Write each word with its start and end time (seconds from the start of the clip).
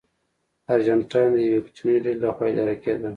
ارجنټاین 0.73 1.29
د 1.35 1.37
یوې 1.47 1.59
کوچنۍ 1.65 1.97
ډلې 2.03 2.19
لخوا 2.23 2.45
اداره 2.49 2.75
کېده. 2.83 3.09